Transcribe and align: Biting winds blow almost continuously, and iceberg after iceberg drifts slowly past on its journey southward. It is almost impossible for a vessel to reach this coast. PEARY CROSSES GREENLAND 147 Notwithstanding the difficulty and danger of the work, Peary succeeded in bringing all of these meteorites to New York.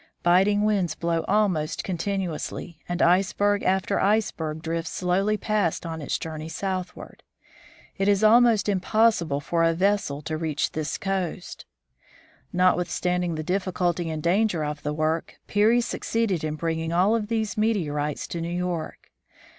Biting 0.23 0.63
winds 0.63 0.95
blow 0.95 1.23
almost 1.27 1.83
continuously, 1.83 2.79
and 2.89 3.03
iceberg 3.03 3.61
after 3.61 3.99
iceberg 3.99 4.63
drifts 4.63 4.91
slowly 4.93 5.37
past 5.37 5.85
on 5.85 6.01
its 6.01 6.17
journey 6.17 6.49
southward. 6.49 7.21
It 7.99 8.07
is 8.07 8.23
almost 8.23 8.67
impossible 8.67 9.39
for 9.39 9.63
a 9.63 9.75
vessel 9.75 10.23
to 10.23 10.37
reach 10.37 10.71
this 10.71 10.97
coast. 10.97 11.67
PEARY 12.51 12.73
CROSSES 12.73 12.97
GREENLAND 12.99 13.21
147 13.35 13.35
Notwithstanding 13.35 13.35
the 13.35 14.09
difficulty 14.09 14.09
and 14.09 14.23
danger 14.23 14.65
of 14.65 14.81
the 14.81 14.91
work, 14.91 15.35
Peary 15.45 15.81
succeeded 15.81 16.43
in 16.43 16.55
bringing 16.55 16.91
all 16.91 17.15
of 17.15 17.27
these 17.27 17.55
meteorites 17.55 18.25
to 18.29 18.41
New 18.41 18.49
York. 18.49 19.11